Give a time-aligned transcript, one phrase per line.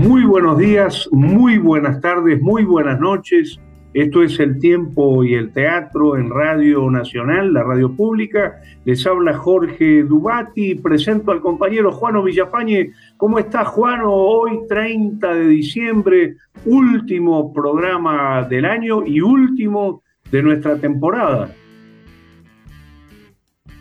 [0.00, 3.60] Muy buenos días, muy buenas tardes, muy buenas noches.
[3.92, 8.62] Esto es el tiempo y el teatro en Radio Nacional, la radio pública.
[8.86, 10.76] Les habla Jorge Dubati.
[10.76, 12.92] Presento al compañero Juano Villafañe.
[13.18, 14.10] ¿Cómo está Juano?
[14.10, 21.54] Hoy 30 de diciembre, último programa del año y último de nuestra temporada.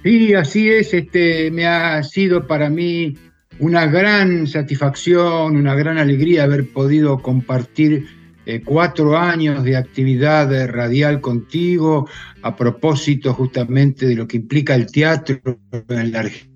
[0.04, 0.94] Sí, así es.
[0.94, 3.16] Este, me ha sido para mí
[3.60, 8.08] una gran satisfacción, una gran alegría haber podido compartir
[8.46, 12.08] eh, cuatro años de actividad radial contigo
[12.42, 15.40] a propósito justamente de lo que implica el teatro
[15.90, 16.50] en la Argentina.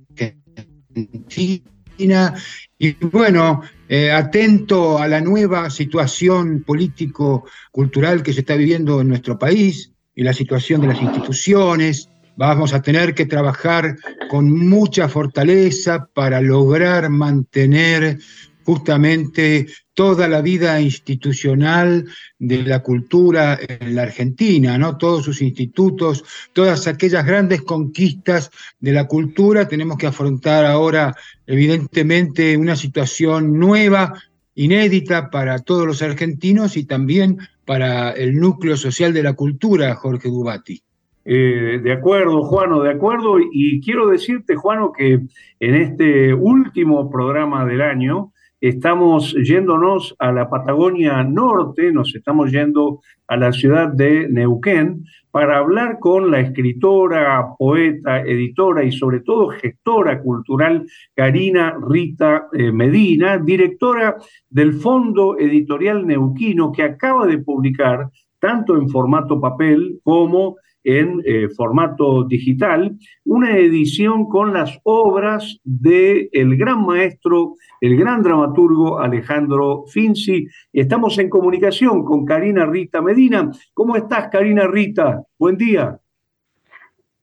[2.79, 9.37] Y bueno, eh, atento a la nueva situación político-cultural que se está viviendo en nuestro
[9.37, 13.95] país y la situación de las instituciones, Vamos a tener que trabajar
[14.29, 18.17] con mucha fortaleza para lograr mantener
[18.63, 22.05] justamente toda la vida institucional
[22.39, 24.97] de la cultura en la Argentina, ¿no?
[24.97, 32.57] Todos sus institutos, todas aquellas grandes conquistas de la cultura, tenemos que afrontar ahora evidentemente
[32.57, 34.13] una situación nueva,
[34.55, 40.29] inédita para todos los argentinos y también para el núcleo social de la cultura, Jorge
[40.29, 40.81] Dubati.
[41.25, 43.37] Eh, de acuerdo, Juano, de acuerdo.
[43.39, 45.21] Y quiero decirte, Juano, que
[45.59, 53.01] en este último programa del año estamos yéndonos a la Patagonia Norte, nos estamos yendo
[53.27, 59.49] a la ciudad de Neuquén para hablar con la escritora, poeta, editora y sobre todo
[59.49, 64.15] gestora cultural Karina Rita eh, Medina, directora
[64.49, 71.49] del Fondo Editorial Neuquino, que acaba de publicar tanto en formato papel como en eh,
[71.55, 79.85] formato digital, una edición con las obras del el gran maestro, el gran dramaturgo Alejandro
[79.87, 80.47] Finzi.
[80.71, 83.49] Estamos en comunicación con Karina Rita Medina.
[83.73, 85.23] ¿Cómo estás, Karina Rita?
[85.37, 85.99] Buen día.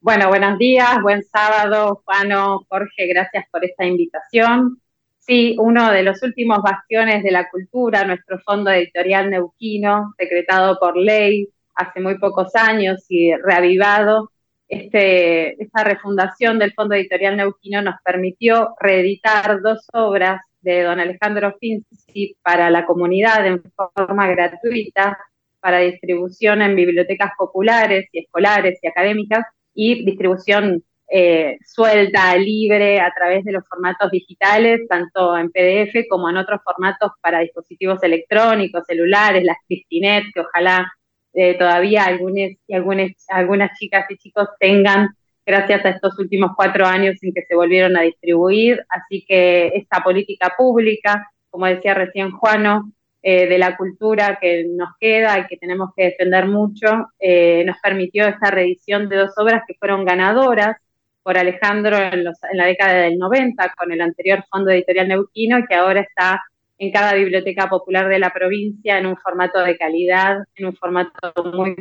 [0.03, 4.81] Bueno, buenos días, buen sábado, Juano, Jorge, gracias por esta invitación.
[5.19, 10.97] Sí, uno de los últimos bastiones de la cultura, nuestro fondo editorial neuquino, secretado por
[10.97, 14.31] ley, hace muy pocos años y reavivado,
[14.69, 21.57] este, esta refundación del Fondo Editorial Neuquino nos permitió reeditar dos obras de don Alejandro
[21.59, 25.19] Finzi para la comunidad en forma gratuita,
[25.59, 33.13] para distribución en bibliotecas populares y escolares y académicas, y distribución eh, suelta, libre, a
[33.13, 38.85] través de los formatos digitales, tanto en PDF como en otros formatos para dispositivos electrónicos,
[38.87, 40.93] celulares, las Cristinet, que ojalá
[41.33, 45.09] eh, todavía algunas, algunas, algunas chicas y chicos tengan
[45.47, 48.85] gracias a estos últimos cuatro años en que se volvieron a distribuir.
[48.89, 52.93] Así que esta política pública, como decía recién Juano,
[53.23, 57.77] eh, de la cultura que nos queda y que tenemos que defender mucho, eh, nos
[57.83, 60.77] permitió esta reedición de dos obras que fueron ganadoras
[61.23, 65.75] por Alejandro en, en la década del 90 con el anterior Fondo Editorial Neuquino que
[65.75, 66.43] ahora está
[66.81, 71.31] en cada biblioteca popular de la provincia en un formato de calidad, en un formato
[71.53, 71.77] muy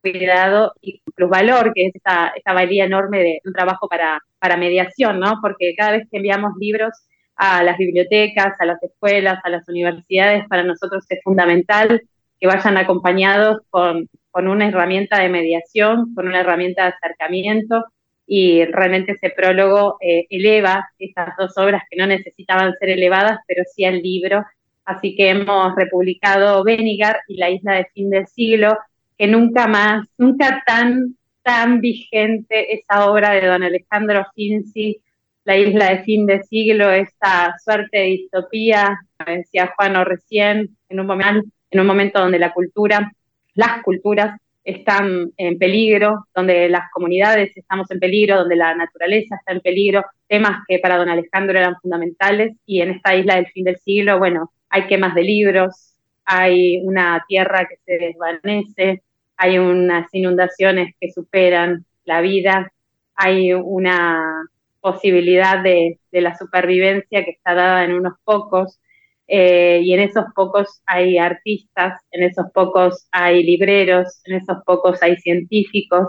[0.00, 5.18] cuidado y plus valor, que es esa, valía enorme de un trabajo para, para mediación,
[5.18, 5.40] ¿no?
[5.42, 6.92] Porque cada vez que enviamos libros
[7.34, 12.00] a las bibliotecas, a las escuelas, a las universidades, para nosotros es fundamental
[12.38, 17.84] que vayan acompañados con, con una herramienta de mediación, con una herramienta de acercamiento
[18.26, 23.64] y realmente ese prólogo eh, eleva estas dos obras que no necesitaban ser elevadas, pero
[23.64, 24.44] sí al libro.
[24.84, 28.78] Así que hemos republicado Benigar y La isla de fin del siglo,
[29.18, 35.00] que nunca más, nunca tan, tan vigente esa obra de don Alejandro Finzi,
[35.44, 41.00] La isla de fin del siglo, esta suerte de distopía, como decía Juano recién, en
[41.00, 43.12] un momento, en un momento donde la cultura,
[43.54, 49.52] las culturas están en peligro, donde las comunidades estamos en peligro, donde la naturaleza está
[49.52, 53.64] en peligro, temas que para don Alejandro eran fundamentales y en esta isla del fin
[53.64, 55.94] del siglo, bueno, hay quemas de libros,
[56.24, 59.02] hay una tierra que se desvanece,
[59.36, 62.72] hay unas inundaciones que superan la vida,
[63.14, 64.48] hay una
[64.80, 68.80] posibilidad de, de la supervivencia que está dada en unos pocos,
[69.26, 75.02] eh, y en esos pocos hay artistas, en esos pocos hay libreros, en esos pocos
[75.02, 76.08] hay científicos.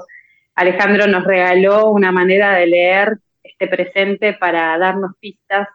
[0.55, 5.67] Alejandro nos regaló una manera de leer este presente para darnos pistas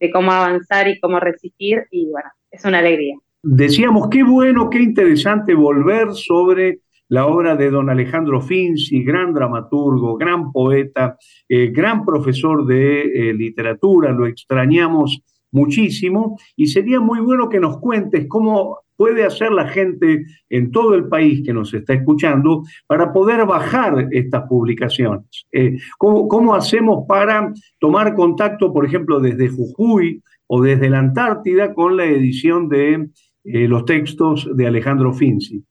[0.00, 3.16] de cómo avanzar y cómo resistir y bueno, es una alegría.
[3.42, 10.16] Decíamos, qué bueno, qué interesante volver sobre la obra de don Alejandro Finzi, gran dramaturgo,
[10.16, 11.16] gran poeta,
[11.48, 17.78] eh, gran profesor de eh, literatura, lo extrañamos muchísimo y sería muy bueno que nos
[17.78, 23.12] cuentes cómo puede hacer la gente en todo el país que nos está escuchando para
[23.12, 25.46] poder bajar estas publicaciones?
[25.52, 31.96] Eh, ¿cómo, hacemos para tomar contacto, por ejemplo, desde Jujuy o desde la Antártida con
[31.96, 33.08] la edición de
[33.44, 35.62] eh, los textos de Alejandro Finzi?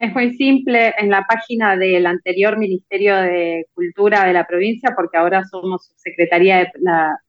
[0.00, 5.16] Es muy simple en la página del anterior Ministerio de Cultura de la provincia, porque
[5.16, 6.70] ahora somos Secretaría de,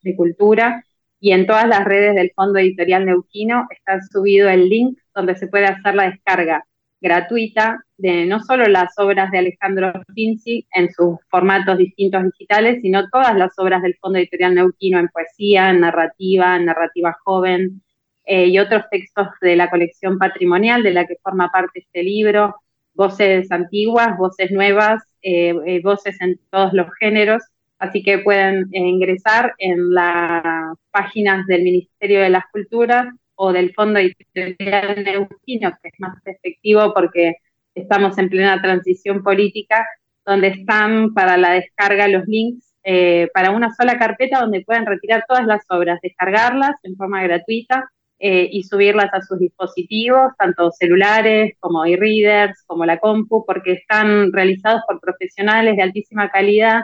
[0.04, 0.84] de Cultura,
[1.20, 5.48] y en todas las redes del Fondo Editorial Neuquino está subido el link donde se
[5.48, 6.64] puede hacer la descarga
[7.02, 13.10] gratuita de no solo las obras de Alejandro Finzi en sus formatos distintos digitales, sino
[13.10, 17.82] todas las obras del Fondo Editorial Neuquino en poesía, en narrativa, en narrativa joven
[18.26, 22.56] eh, y otros textos de la colección patrimonial de la que forma parte este libro,
[22.94, 27.44] voces antiguas, voces nuevas, eh, eh, voces en todos los géneros
[27.80, 33.74] Así que pueden eh, ingresar en las páginas del Ministerio de las Culturas o del
[33.74, 37.36] Fondo Editorial Neuquino, que es más efectivo porque
[37.74, 39.86] estamos en plena transición política,
[40.26, 45.24] donde están para la descarga los links eh, para una sola carpeta donde pueden retirar
[45.28, 47.90] todas las obras, descargarlas en forma gratuita
[48.20, 54.34] eh, y subirlas a sus dispositivos, tanto celulares como e-readers, como la compu, porque están
[54.34, 56.82] realizados por profesionales de altísima calidad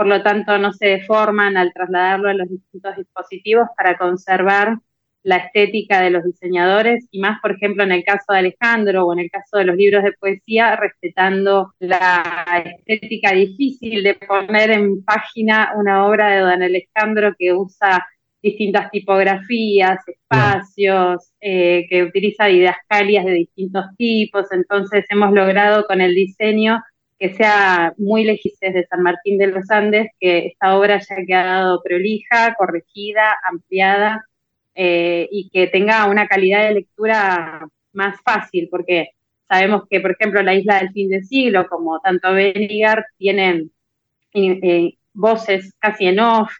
[0.00, 4.78] por lo tanto no se deforman al trasladarlo a los distintos dispositivos para conservar
[5.22, 9.12] la estética de los diseñadores y más, por ejemplo, en el caso de Alejandro o
[9.12, 12.24] en el caso de los libros de poesía, respetando la
[12.64, 18.06] estética difícil de poner en página una obra de don Alejandro que usa
[18.40, 24.50] distintas tipografías, espacios, eh, que utiliza didascalias de distintos tipos.
[24.50, 26.80] Entonces hemos logrado con el diseño
[27.20, 31.26] que sea muy legises de San Martín de los Andes, que esta obra ya ha
[31.26, 34.24] quedado prolija, corregida, ampliada
[34.74, 39.10] eh, y que tenga una calidad de lectura más fácil, porque
[39.46, 43.70] sabemos que, por ejemplo, la isla del fin de siglo, como tanto Benigar, tienen
[44.32, 46.50] eh, voces casi en off,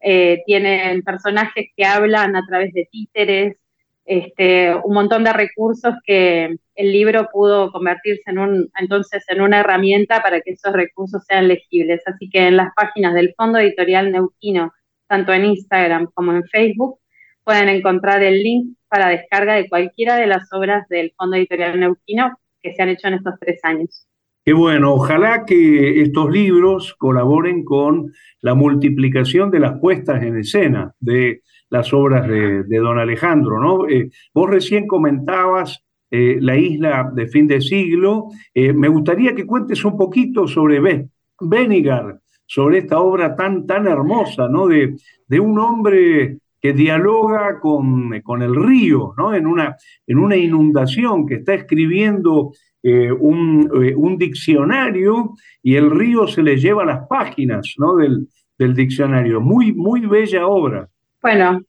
[0.00, 3.56] eh, tienen personajes que hablan a través de títeres,
[4.04, 9.60] este, un montón de recursos que el libro pudo convertirse en un, entonces en una
[9.60, 12.02] herramienta para que esos recursos sean legibles.
[12.06, 14.72] Así que en las páginas del Fondo Editorial Neuquino,
[15.06, 16.98] tanto en Instagram como en Facebook,
[17.44, 22.38] pueden encontrar el link para descarga de cualquiera de las obras del Fondo Editorial Neuquino
[22.62, 24.06] que se han hecho en estos tres años.
[24.44, 30.94] Qué bueno, ojalá que estos libros colaboren con la multiplicación de las puestas en escena
[30.98, 33.88] de las obras de, don Alejandro, ¿no?
[33.88, 38.26] Eh, vos recién comentabas eh, la isla de fin de siglo.
[38.52, 41.08] Eh, me gustaría que cuentes un poquito sobre
[41.40, 44.66] Benigar, sobre esta obra tan, tan hermosa, ¿no?
[44.68, 44.96] De,
[45.40, 49.34] un hombre que dialoga con, con, el río, ¿no?
[49.34, 49.74] En una,
[50.06, 52.52] en una inundación, que está escribiendo
[52.82, 55.30] un, un, diccionario
[55.62, 57.96] y el río se le lleva las páginas, ¿no?
[57.96, 58.28] Del,
[58.58, 59.40] del diccionario.
[59.40, 60.91] Muy, muy bella obra.
[61.22, 61.60] Bueno,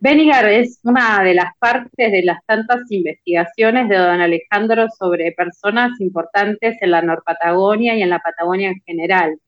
[0.00, 5.92] Benigar es una de las partes de las tantas investigaciones de don Alejandro sobre personas
[6.00, 9.38] importantes en la Norpatagonia y en la Patagonia en general.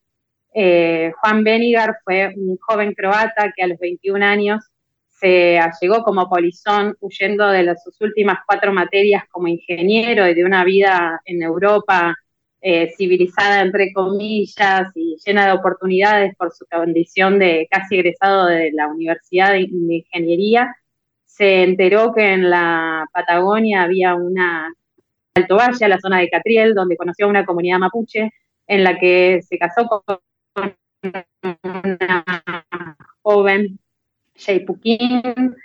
[0.55, 4.65] Eh, Juan Benigar fue un joven croata que a los 21 años
[5.09, 10.63] se allegó como polizón, huyendo de sus últimas cuatro materias como ingeniero y de una
[10.63, 12.15] vida en Europa
[12.63, 18.71] eh, civilizada, entre comillas, y llena de oportunidades por su condición de casi egresado de
[18.73, 20.75] la Universidad de, Ingeniería,
[21.25, 24.73] se enteró que en la Patagonia había una
[25.35, 28.31] Alto Valle, la zona de Catriel, donde conoció a una comunidad mapuche,
[28.67, 30.21] en la que se casó con
[31.03, 32.25] una
[33.23, 33.79] joven
[34.35, 35.57] Sheipuquín,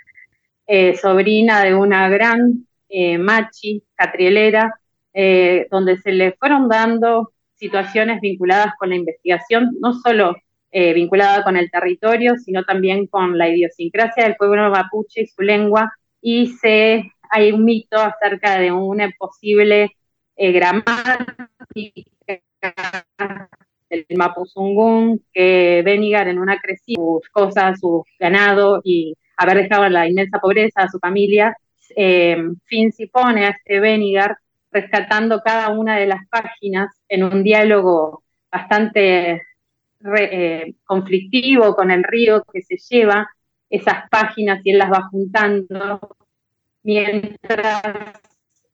[0.66, 4.80] eh, sobrina de una gran eh, machi catrielera,
[5.18, 10.36] eh, donde se le fueron dando situaciones vinculadas con la investigación, no solo
[10.70, 15.40] eh, vinculada con el territorio, sino también con la idiosincrasia del pueblo mapuche y su
[15.40, 19.96] lengua, y se, hay un mito acerca de una posible
[20.36, 21.50] eh, gramática
[23.88, 30.06] del Mapuzungún, que Benigar en una crecida sus cosas, su ganado y haber dejado la
[30.06, 31.56] inmensa pobreza a su familia,
[31.96, 34.36] eh, Finzi pone a este Benigar
[34.76, 39.42] rescatando cada una de las páginas en un diálogo bastante
[40.18, 43.26] eh, conflictivo con el río que se lleva
[43.70, 46.16] esas páginas y él las va juntando,
[46.82, 47.82] mientras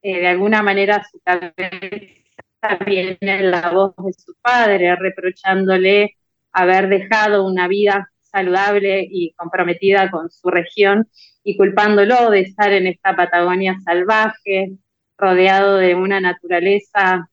[0.02, 6.16] eh, de alguna manera su cabeza viene la voz de su padre reprochándole
[6.52, 11.08] haber dejado una vida saludable y comprometida con su región
[11.44, 14.72] y culpándolo de estar en esta Patagonia salvaje,
[15.22, 17.28] rodeado de una naturaleza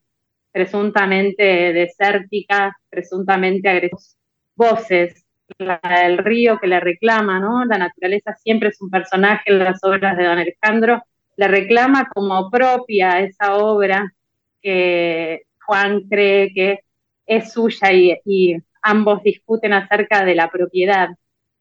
[0.52, 4.20] presuntamente desértica, presuntamente agresiva.
[4.56, 5.26] Voces,
[5.58, 7.66] la del río que le reclama, ¿no?
[7.66, 11.02] La naturaleza siempre es un personaje en las obras de don Alejandro,
[11.38, 14.14] le reclama como propia esa obra
[14.62, 16.80] que Juan cree que
[17.26, 21.10] es suya y, ambos discuten acerca de la propiedad.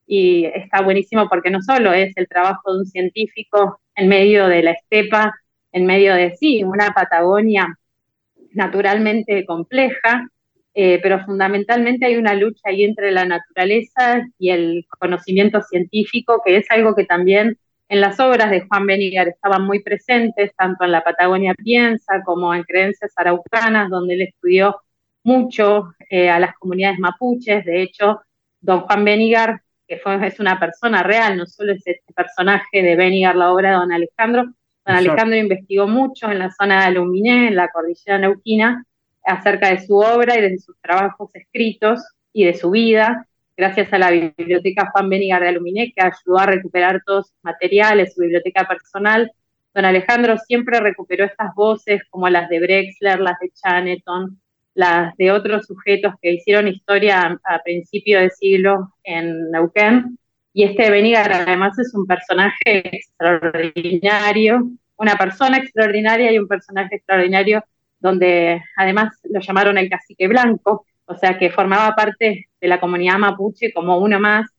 [0.07, 4.63] Y está buenísimo porque no solo es el trabajo de un científico en medio de
[4.63, 5.35] la estepa,
[5.79, 7.79] en medio de sí, una Patagonia
[8.53, 10.29] naturalmente compleja,
[10.75, 16.57] eh, pero fundamentalmente hay una lucha ahí entre la naturaleza y el conocimiento científico, que
[16.57, 17.59] es algo que también
[17.89, 22.55] en las obras de Juan Benigar estaban muy presentes, tanto en la Patagonia Piensa como
[22.55, 24.77] en Creencias Araucanas, donde él estudió
[25.23, 27.65] mucho eh, a las comunidades mapuches.
[27.65, 28.21] De hecho,
[28.61, 32.97] don Juan Benigar, que fue, es una persona real, no solo es este personaje de
[32.97, 34.53] Benigar, la obra de don Alejandro,
[34.89, 38.85] don Alejandro investigó mucho en la zona de Aluminé, en la cordillera neuquina,
[39.23, 42.01] acerca de su obra y de sus trabajos escritos
[42.33, 46.47] y de su vida, gracias a la biblioteca Juan Benigar de Aluminé, que ayudó a
[46.47, 49.31] recuperar todos sus materiales, su biblioteca personal.
[49.75, 54.41] Don Alejandro siempre recuperó estas voces, como las de Brexler, las de Chaneton,
[54.75, 60.18] las de otros sujetos que hicieron historia a, principio de siglo en Neuquén.
[60.59, 67.63] Y este Benigar además es un personaje extraordinario, una persona extraordinaria y un personaje extraordinario
[68.01, 73.19] donde además lo llamaron el cacique blanco, o sea que formaba parte de la comunidad
[73.19, 74.51] mapuche como uno más,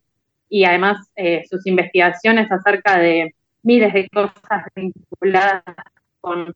[0.48, 5.63] y además eh, sus investigaciones acerca de miles de cosas vinculadas
[6.22, 6.53] con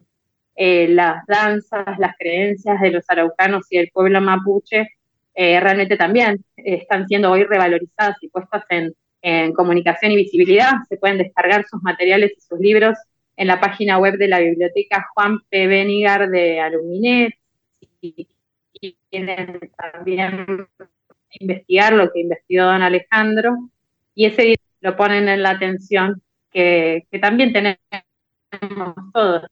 [0.55, 4.87] eh, las danzas, las creencias de los araucanos y del pueblo mapuche,
[5.35, 10.73] eh, realmente también están siendo hoy revalorizadas y puestas en, en comunicación y visibilidad.
[10.89, 12.95] Se pueden descargar sus materiales y sus libros
[13.37, 15.65] en la página web de la biblioteca Juan P.
[15.65, 17.33] Benigar de Aluminet
[18.01, 18.27] y,
[19.09, 20.67] quieren también
[21.39, 23.69] investigar lo que investigó don Alejandro
[24.13, 29.43] y ese lo ponen en la atención que, también tenemos todos,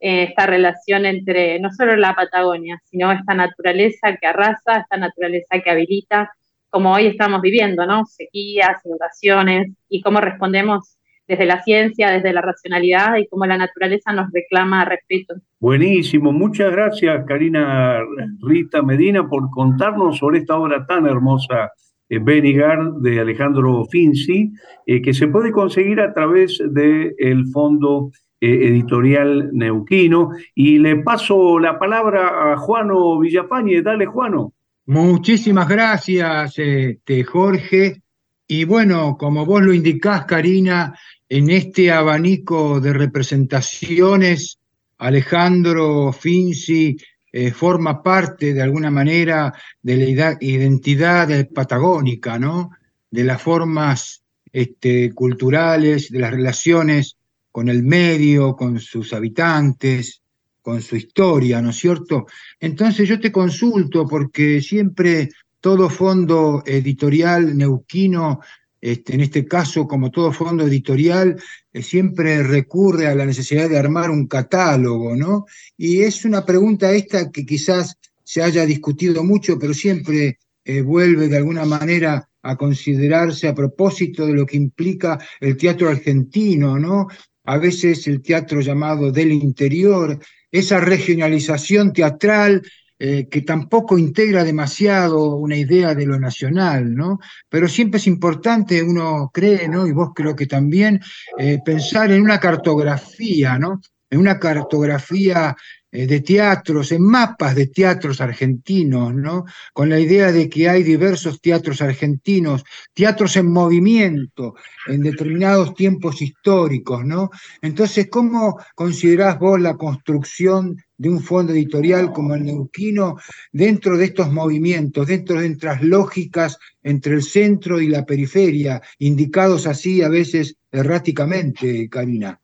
[0.00, 5.60] eh, esta relación entre no solo la Patagonia, sino esta naturaleza que arrasa, esta naturaleza
[5.62, 6.32] que habilita,
[6.72, 8.06] como hoy estamos viviendo, ¿no?
[8.06, 10.96] Sequías, inundaciones y cómo respondemos
[11.28, 15.34] desde la ciencia, desde la racionalidad y cómo la naturaleza nos reclama respeto.
[15.60, 18.00] Buenísimo, muchas gracias Karina
[18.40, 21.70] Rita Medina por contarnos sobre esta obra tan hermosa,
[22.08, 24.50] eh, Benigar, de Alejandro Finzi,
[24.86, 28.10] eh, que se puede conseguir a través del Fondo
[28.40, 30.30] eh, Editorial Neuquino.
[30.54, 33.82] Y le paso la palabra a Juano Villapañe.
[33.82, 34.52] Dale, Juano.
[34.86, 38.02] Muchísimas gracias, este, Jorge.
[38.48, 40.98] Y bueno, como vos lo indicás, Karina,
[41.28, 44.58] en este abanico de representaciones,
[44.98, 46.96] Alejandro Finzi
[47.32, 52.72] eh, forma parte de alguna manera de la identidad patagónica, ¿no?
[53.10, 54.22] De las formas
[54.52, 57.16] este, culturales, de las relaciones
[57.52, 60.21] con el medio, con sus habitantes,
[60.62, 62.26] con su historia, ¿no es cierto?
[62.58, 65.28] Entonces yo te consulto porque siempre
[65.60, 68.40] todo fondo editorial neuquino
[68.82, 71.40] este, en este caso, como todo fondo editorial,
[71.72, 75.46] eh, siempre recurre a la necesidad de armar un catálogo, ¿no?
[75.76, 81.28] Y es una pregunta esta que quizás se haya discutido mucho, pero siempre eh, vuelve
[81.28, 87.06] de alguna manera a considerarse a propósito de lo que implica el teatro argentino, ¿no?
[87.44, 90.18] A veces el teatro llamado del interior,
[90.52, 92.62] esa regionalización teatral
[93.04, 97.18] eh, que tampoco integra demasiado una idea de lo nacional, ¿no?
[97.48, 99.88] Pero siempre es importante, uno cree, ¿no?
[99.88, 101.00] Y vos creo que también,
[101.36, 103.80] eh, pensar en una cartografía, ¿no?
[104.08, 105.56] En una cartografía
[105.92, 109.44] de teatros, en mapas de teatros argentinos, ¿no?
[109.74, 114.54] Con la idea de que hay diversos teatros argentinos, teatros en movimiento
[114.86, 117.30] en determinados tiempos históricos, ¿no?
[117.60, 123.16] Entonces, ¿cómo considerás vos la construcción de un fondo editorial como el Neuquino
[123.52, 129.66] dentro de estos movimientos, dentro de estas lógicas entre el centro y la periferia, indicados
[129.66, 132.41] así a veces erráticamente, Karina?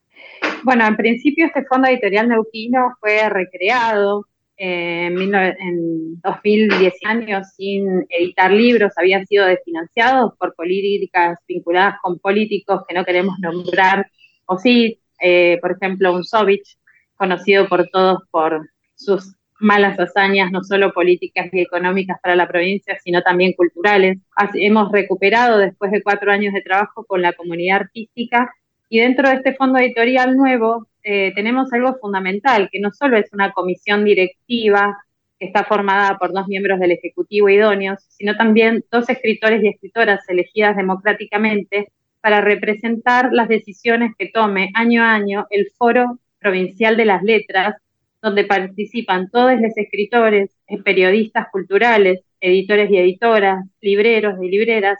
[0.64, 8.50] Bueno, en principio este fondo editorial neuquino fue recreado eh, en, 2010 años sin editar
[8.50, 14.10] libros, habían sido desfinanciados por políticas vinculadas con políticos que no queremos nombrar,
[14.46, 16.76] o sí, eh, por ejemplo, un Sovich,
[17.14, 22.98] conocido por todos por sus malas hazañas, no solo políticas y económicas para la provincia,
[23.02, 24.18] sino también culturales.
[24.54, 28.52] Hemos recuperado después de cuatro años de trabajo con la comunidad artística
[28.88, 33.32] y dentro de este fondo editorial nuevo eh, tenemos algo fundamental, que no solo es
[33.32, 34.98] una comisión directiva
[35.38, 40.28] que está formada por dos miembros del Ejecutivo idóneos, sino también dos escritores y escritoras
[40.28, 47.04] elegidas democráticamente para representar las decisiones que tome año a año el Foro Provincial de
[47.04, 47.76] las Letras,
[48.20, 50.50] donde participan todos los escritores,
[50.84, 54.98] periodistas culturales, editores y editoras, libreros y libreras,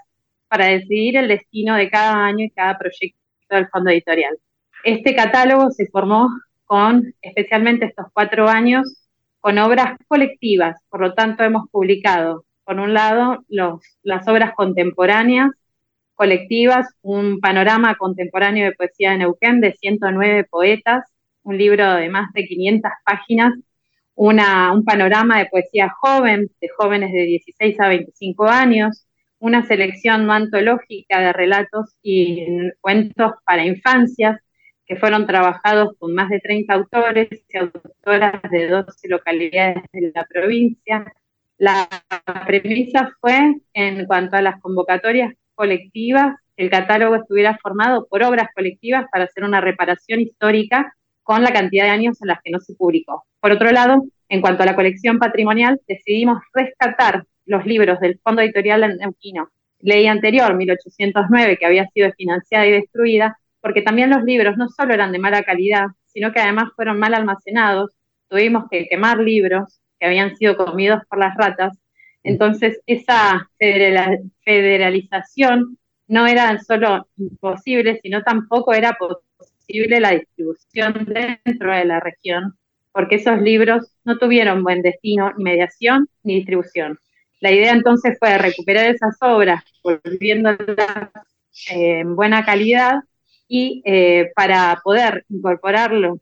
[0.49, 3.17] para decidir el destino de cada año y cada proyecto
[3.55, 4.38] del fondo editorial.
[4.85, 6.28] Este catálogo se formó
[6.64, 9.09] con, especialmente estos cuatro años,
[9.40, 15.50] con obras colectivas, por lo tanto hemos publicado, por un lado, las obras contemporáneas,
[16.14, 21.05] colectivas, un panorama contemporáneo de poesía de Neuquén de 109 poetas,
[21.45, 23.55] un libro de más de 500 páginas,
[24.14, 29.07] un panorama de poesía joven, de jóvenes de 16 a 25 años,
[29.38, 32.47] una selección no antológica de relatos y
[32.80, 34.40] cuentos para infancias
[34.87, 40.25] que fueron trabajados con más de 30 autores y autoras de 12 localidades de la
[40.25, 41.12] provincia.
[41.59, 41.88] La
[42.47, 49.07] premisa fue, en cuanto a las convocatorias colectivas, el catálogo estuviera formado por obras colectivas
[49.12, 52.75] para hacer una reparación histórica con la cantidad de años en las que no se
[52.75, 53.26] publicó.
[53.40, 58.43] Por otro lado, en cuanto a la colección patrimonial, decidimos rescatar los libros del Fondo
[58.43, 59.50] Editorial Neuquino,
[59.81, 64.95] ley anterior, 1809, que había sido financiada y destruida, porque también los libros no solo
[64.95, 67.90] eran de mala calidad, sino que además fueron mal almacenados,
[68.28, 71.76] tuvimos que quemar libros que habían sido comidos por las ratas,
[72.23, 81.85] entonces esa federalización no era solo imposible, sino tampoco era posible la distribución dentro de
[81.85, 82.59] la región,
[82.92, 86.99] porque esos libros no tuvieron buen destino, ni mediación, ni distribución.
[87.40, 91.11] La idea entonces fue recuperar esas obras, volviéndolas
[91.70, 93.01] eh, en buena calidad
[93.46, 96.20] y eh, para poder incorporarlo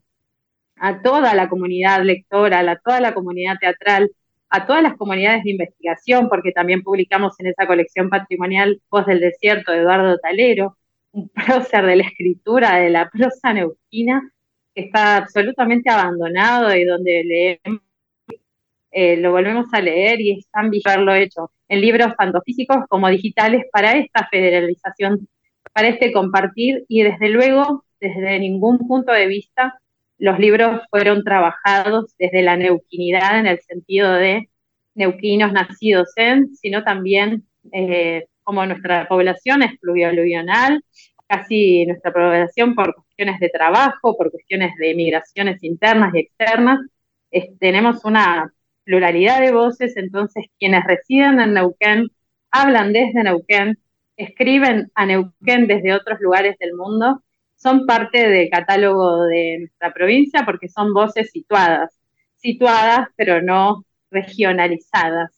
[0.77, 4.11] a toda la comunidad lectora, a toda la comunidad teatral,
[4.49, 9.19] a todas las comunidades de investigación, porque también publicamos en esa colección patrimonial Voz del
[9.19, 10.77] Desierto de Eduardo Talero,
[11.11, 14.31] un prócer de la escritura, de la prosa neuquina,
[14.73, 17.81] que está absolutamente abandonado y donde leemos,
[18.91, 20.71] eh, lo volvemos a leer y es tan
[21.05, 21.51] lo hecho.
[21.67, 25.27] En libros tanto físicos como digitales para esta federalización,
[25.73, 29.79] para este compartir y desde luego, desde ningún punto de vista,
[30.17, 34.49] los libros fueron trabajados desde la neuquinidad en el sentido de
[34.95, 40.81] neuquinos nacidos en, sino también eh, como nuestra población es pluvio-aluvional,
[41.27, 46.79] casi nuestra población por cuestiones de trabajo, por cuestiones de migraciones internas y externas,
[47.59, 48.51] tenemos una
[48.87, 52.07] pluralidad de voces, entonces quienes residen en Neuquén
[52.51, 53.77] hablan desde Neuquén,
[54.15, 57.21] escriben a Neuquén desde otros lugares del mundo,
[57.57, 61.99] son parte del catálogo de nuestra provincia porque son voces situadas,
[62.37, 65.31] situadas pero no regionalizadas.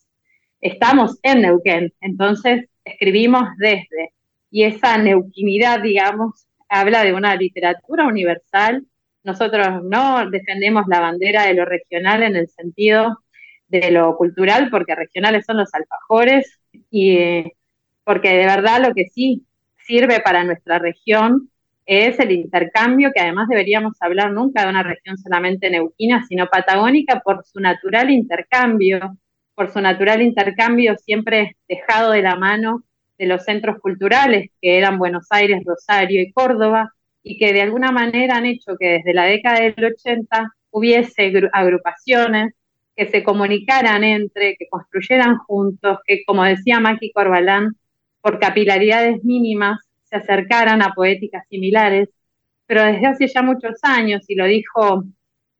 [0.61, 4.13] Estamos en Neuquén, entonces escribimos desde,
[4.51, 8.85] y esa neuquinidad, digamos, habla de una literatura universal.
[9.23, 13.17] Nosotros no defendemos la bandera de lo regional en el sentido
[13.69, 16.59] de lo cultural, porque regionales son los alfajores,
[16.91, 17.43] y
[18.03, 19.45] porque de verdad lo que sí
[19.85, 21.49] sirve para nuestra región
[21.85, 27.21] es el intercambio, que además deberíamos hablar nunca de una región solamente neuquina, sino patagónica
[27.21, 29.17] por su natural intercambio,
[29.55, 32.83] por su natural intercambio siempre dejado de la mano
[33.17, 37.91] de los centros culturales que eran Buenos Aires, Rosario y Córdoba, y que de alguna
[37.91, 42.53] manera han hecho que desde la década del 80 hubiese agrupaciones
[42.99, 47.77] que se comunicaran entre, que construyeran juntos, que como decía Maki Corbalán,
[48.19, 52.09] por capilaridades mínimas se acercaran a poéticas similares,
[52.65, 55.05] pero desde hace ya muchos años, y lo dijo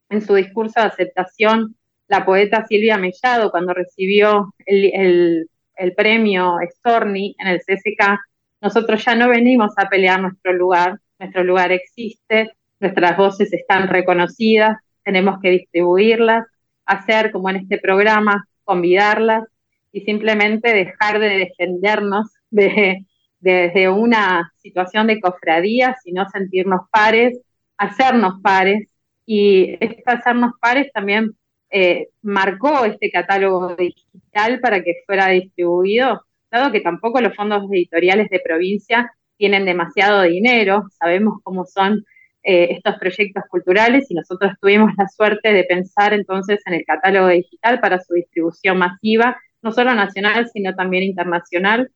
[0.09, 1.77] en su discurso de aceptación
[2.09, 5.47] la poeta Silvia Mellado cuando recibió el,
[5.77, 8.19] el, premio Storni en el CSK,
[8.59, 14.77] nosotros ya no venimos a pelear nuestro lugar, nuestro lugar existe, nuestras voces están reconocidas,
[15.05, 16.43] tenemos que distribuirlas,
[16.89, 19.43] hacer como en este programa, convidarlas
[19.91, 23.05] y simplemente dejar de defendernos de,
[23.39, 27.39] desde una situación de cofradía, sino sentirnos pares,
[27.77, 28.87] hacernos pares.
[29.25, 31.31] Y este hacernos pares también
[31.69, 38.29] eh, marcó este catálogo digital para que fuera distribuido, dado que tampoco los fondos editoriales
[38.29, 42.03] de provincia tienen demasiado dinero, sabemos cómo son
[42.43, 47.79] estos proyectos culturales y nosotros tuvimos la suerte de pensar entonces en el catálogo digital
[47.79, 51.91] para su distribución masiva, no solo nacional, sino también internacional.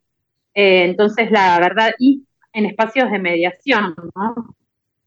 [0.53, 4.55] entonces, la verdad, y en espacios de mediación, ¿no?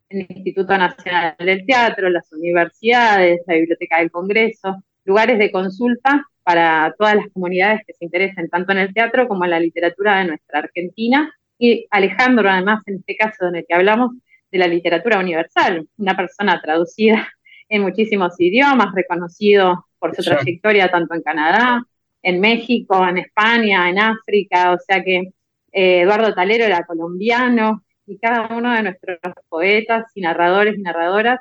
[0.09, 6.27] En el Instituto Nacional del Teatro, las universidades, la Biblioteca del Congreso, lugares de consulta
[6.42, 10.18] para todas las comunidades que se interesen tanto en el teatro como en la literatura
[10.18, 11.33] de nuestra Argentina.
[11.59, 14.12] Y Alejandro, además, en este caso en el que hablamos
[14.50, 17.28] de la literatura universal, una persona traducida
[17.68, 21.82] en muchísimos idiomas, reconocido por su trayectoria tanto en Canadá,
[22.22, 25.32] en México, en España, en África, o sea que
[25.72, 31.40] eh, Eduardo Talero era colombiano, y cada uno de nuestros poetas y narradores y narradoras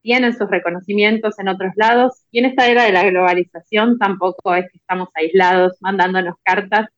[0.00, 4.70] tienen sus reconocimientos en otros lados, y en esta era de la globalización tampoco es
[4.70, 6.88] que estamos aislados mandándonos cartas,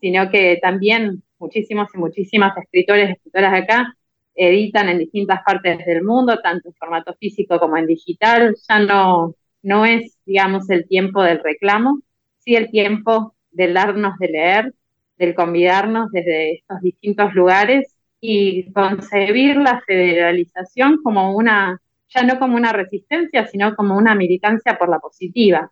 [0.00, 3.96] sino que también muchísimos y muchísimas escritores y escritoras de acá
[4.34, 8.54] editan en distintas partes del mundo, tanto en formato físico como en digital.
[8.68, 12.00] Ya no, no es, digamos, el tiempo del reclamo,
[12.38, 14.74] sí el tiempo del darnos de leer
[15.22, 22.56] del convidarnos desde estos distintos lugares y concebir la federalización como una, ya no como
[22.56, 25.70] una resistencia, sino como una militancia por la positiva,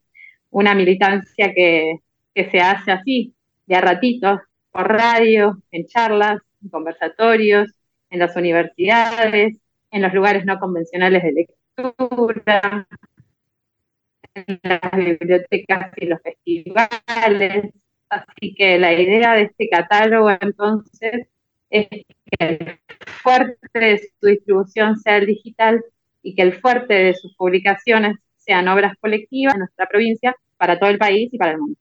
[0.51, 1.97] una militancia que,
[2.35, 3.35] que se hace así,
[3.67, 7.73] de a ratitos, por radio, en charlas, en conversatorios,
[8.11, 9.59] en las universidades,
[9.91, 12.89] en los lugares no convencionales de lectura,
[14.35, 17.73] en las bibliotecas y los festivales,
[18.11, 21.29] Así que la idea de este catálogo entonces
[21.71, 22.05] es que
[22.41, 22.79] el
[23.23, 25.83] fuerte de su distribución sea el digital
[26.21, 30.91] y que el fuerte de sus publicaciones sean obras colectivas en nuestra provincia para todo
[30.91, 31.79] el país y para el mundo.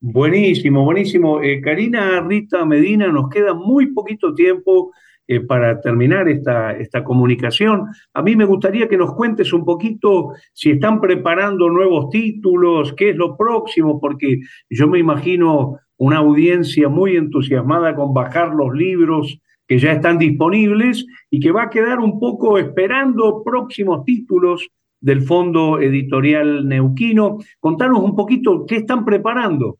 [0.00, 1.40] Buenísimo, buenísimo.
[1.40, 4.92] Eh, Karina Rita Medina, nos queda muy poquito tiempo
[5.28, 7.86] eh, para terminar esta, esta comunicación.
[8.14, 13.10] A mí me gustaría que nos cuentes un poquito si están preparando nuevos títulos, qué
[13.10, 14.38] es lo próximo, porque
[14.70, 21.04] yo me imagino una audiencia muy entusiasmada con bajar los libros que ya están disponibles
[21.30, 24.68] y que va a quedar un poco esperando próximos títulos
[25.00, 27.38] del Fondo Editorial Neuquino.
[27.58, 29.78] Contanos un poquito qué están preparando.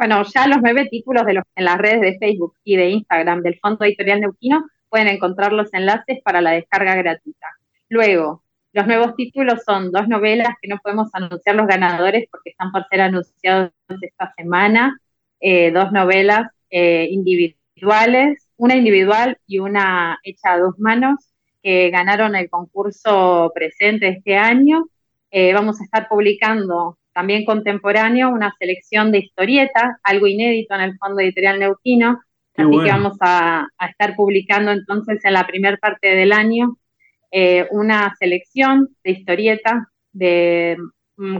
[0.00, 3.42] Bueno, ya los nueve títulos de los, en las redes de Facebook y de Instagram
[3.42, 7.46] del Fondo Editorial Neuquino pueden encontrar los enlaces para la descarga gratuita.
[7.90, 12.72] Luego, los nuevos títulos son dos novelas que no podemos anunciar los ganadores porque están
[12.72, 14.98] por ser anunciados esta semana,
[15.38, 21.30] eh, dos novelas eh, individuales, una individual y una hecha a dos manos,
[21.62, 24.86] que ganaron el concurso presente este año.
[25.30, 30.96] Eh, vamos a estar publicando también contemporáneo, una selección de historietas, algo inédito en el
[30.96, 32.18] Fondo Editorial Neuquino,
[32.56, 36.78] así que vamos a, estar publicando entonces en la primera parte del año
[37.30, 40.78] eh, una selección de historietas de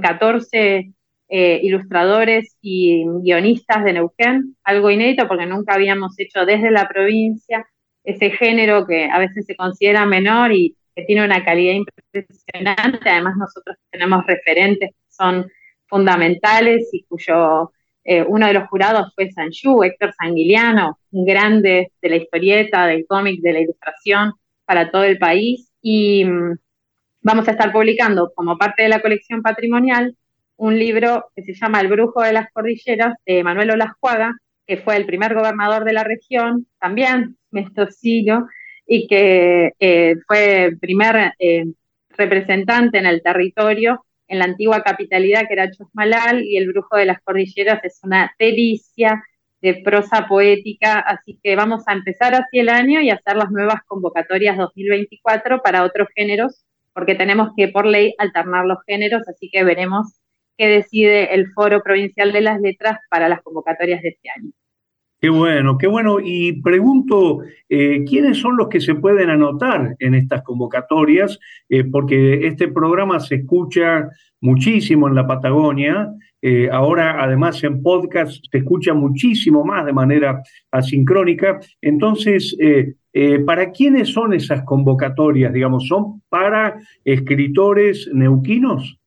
[0.03, 0.93] 14 mm,
[1.31, 7.67] eh, ilustradores y guionistas de Neuquén, algo inédito porque nunca habíamos hecho desde la provincia
[8.05, 13.09] ese género que a veces se considera menor y que tiene una calidad impresionante.
[13.09, 15.51] Además nosotros tenemos referentes que son
[15.91, 17.73] fundamentales y cuyo
[18.05, 23.05] eh, uno de los jurados fue Sanju, Héctor Sanguiliano, un grande de la historieta, del
[23.07, 24.33] cómic, de la ilustración
[24.65, 25.71] para todo el país.
[25.83, 26.57] Y mm,
[27.23, 30.17] vamos a estar publicando como parte de la colección patrimonial
[30.57, 34.97] un libro que se llama El Brujo de las Cordilleras de Manuel Olascuaga, que fue
[34.97, 38.47] el primer gobernador de la región, también mestocillo,
[38.87, 41.65] y que eh, fue el primer eh,
[42.11, 47.05] representante en el territorio en la antigua capitalidad que era Chosmalal y El Brujo de
[47.05, 49.23] las Cordilleras es una delicia
[49.61, 53.83] de prosa poética, así que vamos a empezar así el año y hacer las nuevas
[53.87, 56.65] convocatorias 2024 para otros géneros,
[56.95, 60.21] porque tenemos que por ley alternar los géneros, así que veremos
[60.57, 64.53] qué decide el Foro Provincial de las Letras para las convocatorias de este año.
[65.21, 66.17] Qué bueno, qué bueno.
[66.19, 71.39] Y pregunto, eh, ¿quiénes son los que se pueden anotar en estas convocatorias?
[71.69, 74.09] Eh, porque este programa se escucha
[74.41, 76.09] muchísimo en la Patagonia.
[76.41, 81.61] Eh, ahora, además, en podcast se escucha muchísimo más de manera asincrónica.
[81.83, 82.57] Entonces,
[83.45, 85.53] ¿para quiénes son esas convocatorias?
[85.53, 89.00] Digamos, ¿son para escritores neuquinos?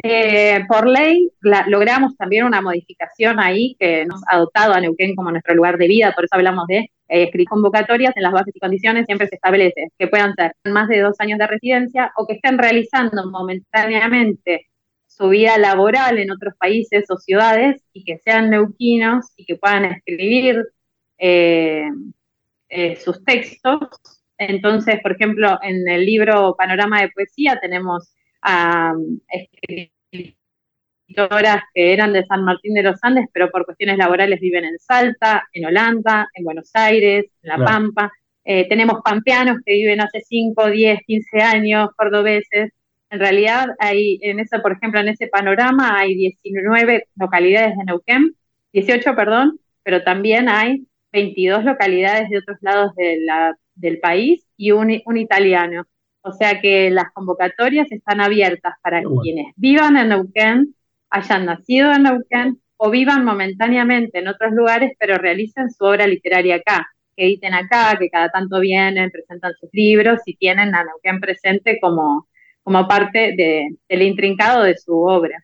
[0.00, 5.32] Eh, por ley logramos también una modificación ahí que nos ha adoptado a Neuquén como
[5.32, 6.76] nuestro lugar de vida, por eso hablamos de
[7.08, 10.86] eh, escribir convocatorias en las bases y condiciones, siempre se establece que puedan ser más
[10.88, 14.68] de dos años de residencia o que estén realizando momentáneamente
[15.08, 19.84] su vida laboral en otros países o ciudades y que sean neuquinos y que puedan
[19.86, 20.64] escribir
[21.18, 21.88] eh,
[23.02, 23.80] sus textos.
[24.36, 28.94] Entonces, por ejemplo, en el libro Panorama de Poesía tenemos a
[31.12, 34.78] escritoras que eran de San Martín de los Andes, pero por cuestiones laborales viven en
[34.78, 38.12] Salta, en Holanda, en Buenos Aires, en La Pampa.
[38.44, 42.72] Eh, tenemos pampeanos que viven hace 5, 10, 15 años, cordobeses.
[43.10, 48.34] En realidad, hay, en ese, por ejemplo, en ese panorama hay 19 localidades de Neuquén,
[48.72, 52.92] 18, perdón, pero también hay 22 localidades de otros lados
[53.74, 55.86] del país y un, un, italiano.
[56.28, 60.74] O sea que las convocatorias están abiertas para quienes vivan en Neuquén,
[61.08, 66.56] hayan nacido en Neuquén o vivan momentáneamente en otros lugares, pero realicen su obra literaria
[66.56, 66.86] acá
[67.16, 71.78] que editen acá, que cada tanto vienen, presentan sus libros y tienen a Neuquén presente
[71.80, 72.28] como,
[72.62, 75.42] como parte de, del intrincado de su obra.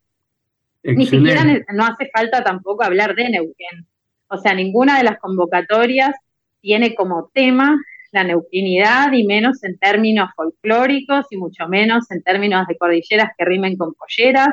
[0.83, 3.87] Ni siquiera no hace falta tampoco hablar de Neuquén.
[4.29, 6.14] O sea, ninguna de las convocatorias
[6.61, 7.75] tiene como tema
[8.14, 13.44] la neuquinidad y menos en términos folclóricos y mucho menos en términos de cordilleras que
[13.44, 14.48] rimen con polleras.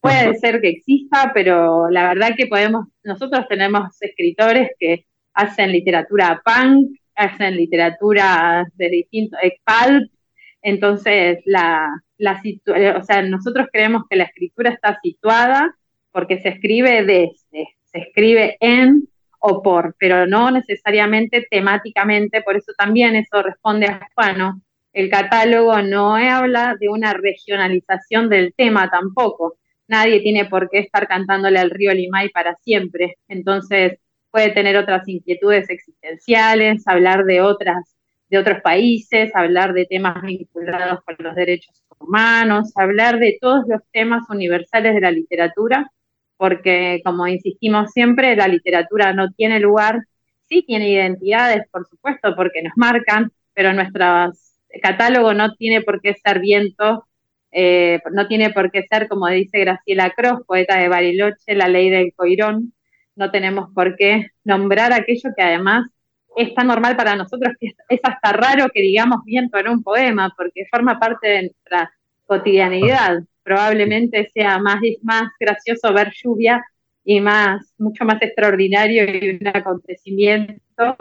[0.00, 6.42] Puede ser que exista, pero la verdad que podemos, nosotros tenemos escritores que hacen literatura
[6.44, 10.10] punk, hacen literatura de distintos, pulp,
[10.62, 12.40] entonces la, la
[12.96, 15.74] o sea, nosotros creemos que la escritura está situada
[16.12, 19.08] porque se escribe desde, se escribe en
[19.38, 24.62] o por, pero no necesariamente temáticamente, por eso también eso responde a Juano.
[24.92, 29.56] El catálogo no habla de una regionalización del tema tampoco.
[29.86, 33.16] Nadie tiene por qué estar cantándole al río Limay para siempre.
[33.28, 33.98] Entonces,
[34.30, 37.98] puede tener otras inquietudes existenciales, hablar de otras
[38.28, 43.80] de otros países, hablar de temas vinculados con los derechos humanos, hablar de todos los
[43.90, 45.90] temas universales de la literatura,
[46.38, 50.00] porque como insistimos siempre, la literatura no tiene lugar,
[50.48, 54.32] sí tiene identidades, por supuesto, porque nos marcan, pero nuestro
[54.80, 57.06] catálogo no tiene por qué ser viento,
[57.50, 61.90] eh, no tiene por qué ser, como dice Graciela Cross, poeta de Bariloche, la ley
[61.90, 62.72] del coirón,
[63.16, 65.90] no tenemos por qué nombrar aquello que además
[66.36, 70.32] es tan normal para nosotros que es hasta raro que digamos viento en un poema,
[70.36, 71.92] porque forma parte de nuestra
[72.26, 73.18] cotidianidad.
[73.48, 76.62] Probablemente sea más, más gracioso ver lluvia
[77.02, 80.96] y más, mucho más extraordinario y un acontecimiento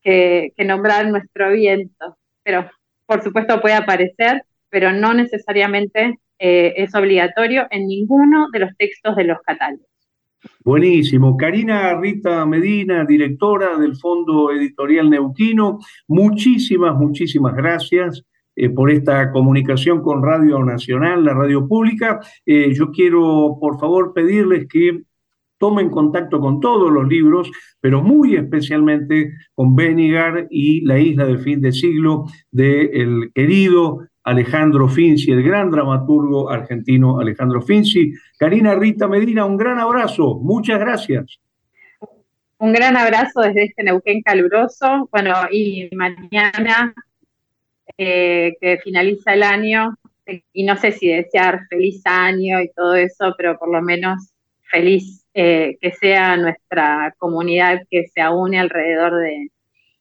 [0.00, 2.16] que, nombrar nuestro viento.
[2.44, 2.70] Pero
[3.04, 9.16] por supuesto puede aparecer, pero no necesariamente eh, es obligatorio en ninguno de los textos
[9.16, 9.88] de los catálogos.
[10.60, 11.36] Buenísimo.
[11.36, 18.24] Karina Rita Medina, directora del Fondo Editorial Neuquino, muchísimas, muchísimas gracias.
[18.54, 22.20] Eh, por esta comunicación con Radio Nacional, la radio pública.
[22.44, 25.02] Eh, yo quiero, por favor, pedirles que
[25.56, 31.38] tomen contacto con todos los libros, pero muy especialmente con Benigar y La isla del
[31.38, 38.12] fin de siglo del querido Alejandro Finzi, el gran dramaturgo argentino Alejandro Finzi.
[38.38, 41.38] Karina Rita Medina, un gran abrazo, muchas gracias.
[42.58, 45.08] Un gran abrazo desde este Neuquén caluroso.
[45.10, 46.94] Bueno, y mañana
[47.98, 49.94] eh, que finaliza el año,
[50.52, 54.32] y no sé si desear feliz año y todo eso, pero por lo menos
[54.70, 59.48] feliz eh, que sea nuestra comunidad que se une alrededor de,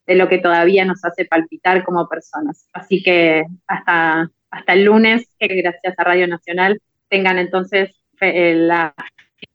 [0.06, 2.68] de lo que todavía nos hace palpitar como personas.
[2.74, 8.94] Así que hasta, hasta el lunes, que gracias a Radio Nacional tengan entonces eh, las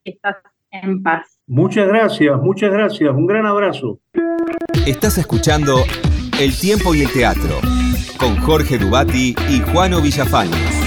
[0.02, 0.36] fiestas
[0.70, 1.38] en paz.
[1.46, 3.10] Muchas gracias, muchas gracias.
[3.10, 4.00] Un gran abrazo.
[4.86, 5.84] Estás escuchando
[6.40, 7.60] El tiempo y el teatro
[8.16, 10.85] con Jorge Dubati y Juano Villafañez.